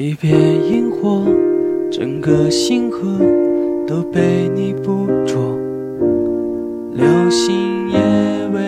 [0.00, 0.32] 一片
[0.70, 1.24] 萤火，
[1.90, 3.18] 整个星河
[3.84, 5.58] 都被你捕捉，
[6.92, 7.98] 流星也
[8.54, 8.60] 为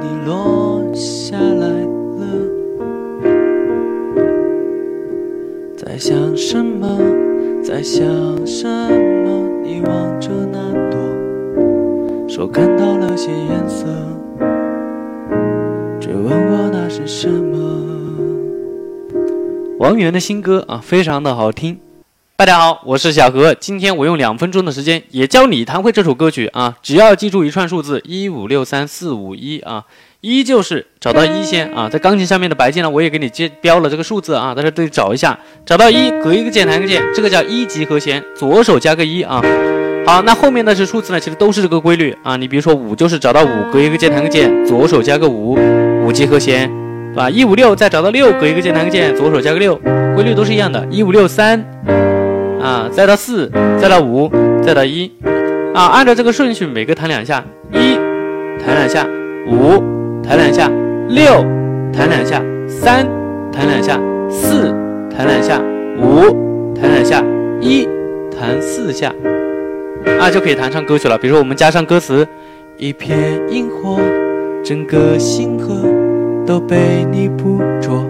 [0.00, 1.68] 你落下来
[2.18, 2.26] 了。
[5.76, 6.98] 在想什么？
[7.62, 8.04] 在想
[8.44, 9.48] 什么？
[9.62, 10.98] 你望着那朵，
[12.26, 13.86] 说看到了些颜色，
[16.00, 17.85] 追问我那是什么。
[19.86, 21.78] 王源的新歌啊，非常的好听。
[22.36, 29.84] 大家好，我是小何，今天我用两分钟的时间也教你弹会这首歌曲啊，只要记住一串数字一五六三四五一啊，
[30.22, 39.40] 一就是找到一先啊，在钢琴上面的白键呢，我也给你接标了这个数字啊，大家得找一下，找到一隔一个键弹个键，这个叫一级和弦，左手加个一啊。
[40.04, 45.56] 好，那后面的是数字呢，其实都是这个规律啊，你比如说五就是找到五隔一个键弹个键，左手加个五，
[46.04, 46.68] 五级和弦。
[47.16, 47.30] 把？
[47.30, 49.74] 一五六再找到六，隔一个键弹个键，左手加个六，
[50.14, 50.86] 规律都是一样的。
[50.90, 51.58] 一五六三，
[52.62, 54.30] 啊，再到四，再到五，
[54.62, 55.10] 再到一，
[55.74, 57.96] 啊，按照这个顺序，每个弹两下，一
[58.64, 59.04] 弹两下，
[59.48, 59.82] 五
[60.22, 60.70] 弹两下，
[61.08, 61.44] 六
[61.92, 63.06] 弹两下，三
[63.50, 63.98] 弹两下，
[64.30, 64.72] 四
[65.10, 65.58] 弹两下，
[65.98, 67.24] 五弹两下，
[67.60, 67.88] 一
[68.30, 69.12] 弹四下，
[70.20, 71.16] 啊，就可以弹唱歌曲了。
[71.16, 72.26] 比如说我们加上歌词，
[72.76, 73.18] 一片
[73.48, 73.98] 萤火，
[74.62, 75.95] 整个星河。
[76.46, 78.04] 都被你捕捉，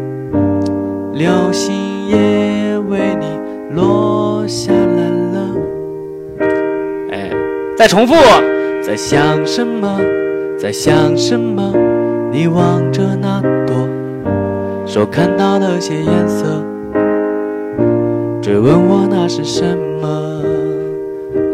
[1.14, 1.74] 流星
[2.08, 3.26] 也为你
[3.74, 5.56] 落下来了。
[7.10, 7.30] 哎，
[7.78, 8.14] 再重复，
[8.82, 9.98] 在想什么？
[10.58, 11.72] 在想什么？
[12.30, 13.74] 你望着那朵，
[14.84, 16.62] 说看到了些颜色，
[18.42, 19.64] 追问我那是什
[20.02, 20.42] 么？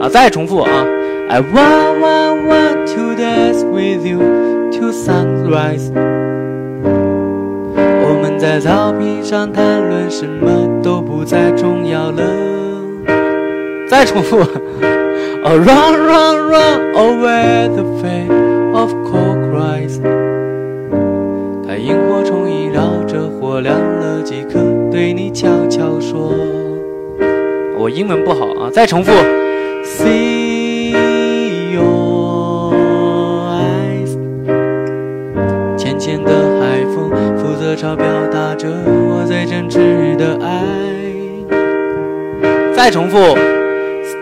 [0.00, 0.68] 啊，再重复啊
[1.28, 4.18] ！I want want want to dance with you
[4.72, 5.92] till sunrise。
[8.22, 12.22] 们在草坪上谈论什么都不再重要了。
[13.90, 14.38] 再重复。
[15.44, 18.30] Oh run run run away the fate
[18.72, 20.00] of cold cries。
[21.66, 26.32] 看萤火虫萦绕着火亮了几颗，对你悄悄说。
[27.76, 29.10] 我英文不好啊，再重复。
[29.84, 30.31] See
[37.72, 38.04] 负责朝表。
[38.54, 38.68] 着
[39.08, 40.62] 我最真挚的爱。
[42.74, 43.16] 再重复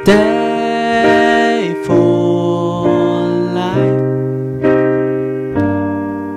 [0.07, 2.87] ，Stay for
[3.55, 4.01] life。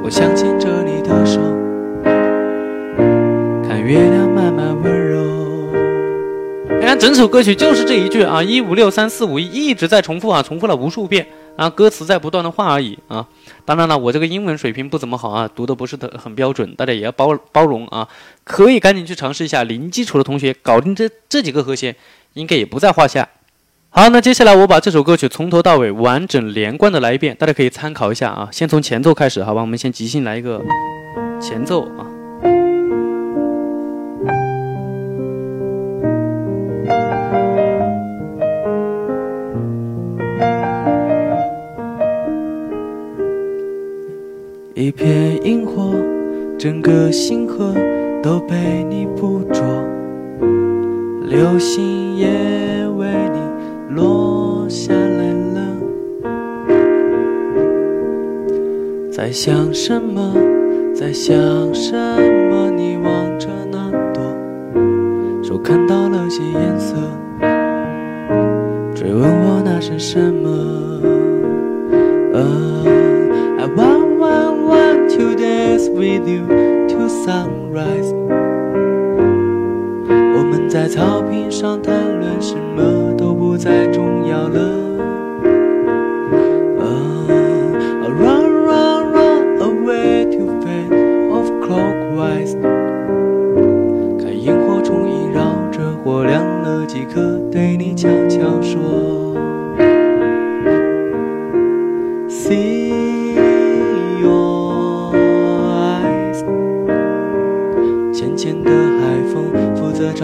[0.04, 1.40] 我想牵着你的手，
[3.68, 5.22] 看月亮慢慢温柔。
[6.80, 11.28] 你看，整首歌曲就是这一句啊，一五六三四五一，一直在重复啊，重复了无数遍。
[11.56, 13.28] 啊，歌词在不断的换而已啊！
[13.64, 18.08] 当然了，我这个英文水平不怎么好啊，读的不是很很标准，大家也要包包容啊！
[18.44, 21.96] 可以赶紧去尝试一下，零基础的同学搞定这这几个和弦，
[22.34, 23.30] 应该也不在话下。
[23.92, 28.50] 好，那接下来我把这首歌曲从头到尾完整连贯的来一遍，大家可以参考一下啊！
[28.52, 29.62] 先从前奏开始，好吧？
[29.62, 30.60] 我们先即兴来一个
[31.40, 32.13] 前奏啊。
[45.44, 45.94] 萤火，
[46.58, 47.74] 整个星河
[48.22, 49.62] 都被你捕捉，
[51.28, 52.28] 流星也
[52.98, 53.40] 为你
[53.94, 55.60] 落下来了。
[59.12, 60.34] 在想什么？
[60.96, 61.36] 在想
[61.74, 61.94] 什
[62.50, 62.72] 么？
[62.72, 64.24] 你望着那朵，
[65.44, 66.96] 说看到了些颜色，
[68.96, 70.50] 追问我那是什么
[76.04, 76.46] ？With you
[76.90, 78.14] to sunrise，
[80.10, 84.93] 我们在草坪上谈论什么都不再重要了。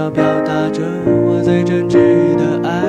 [0.09, 2.79] 表达着我最真挚的爱。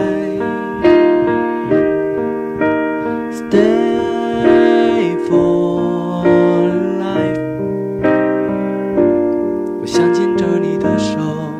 [3.30, 6.64] Stay for
[6.98, 7.40] life
[9.80, 11.59] 我想牵着你的手。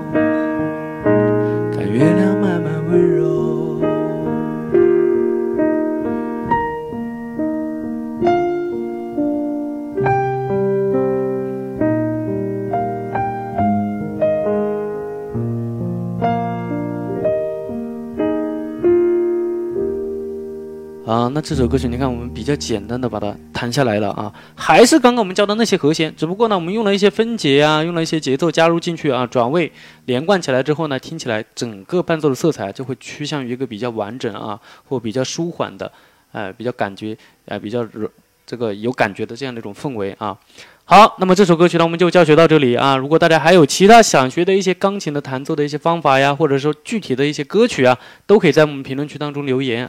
[21.11, 29.73] 啊，那这首歌曲你看我们比较简单的把它弹下来了啊，还是刚刚我们教的那些和弦，只不过呢我们用了一些分解啊，用了一些节奏加入进去啊，转位
[30.05, 35.91] 连贯起来之后呢，听起来整个伴奏的色彩就会趋向于一个比较完整啊，或比较舒缓的，
[36.31, 37.85] 哎，比较感觉哎比较
[38.47, 40.39] 这个有感觉的这样的一种氛围啊。
[40.85, 42.97] 好，那么这首歌曲呢，我们就教学到这里啊。
[42.97, 47.97] 如果大家还有其他想学的一些钢琴的弹奏的一些方法呀，或者说具体的一些歌曲啊，
[48.27, 49.89] 都可以在我们评论区当中留言。